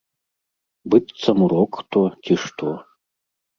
Быццам 0.93 1.45
урок 1.49 1.71
хто, 1.83 1.99
ці 2.25 2.41
што. 2.47 2.75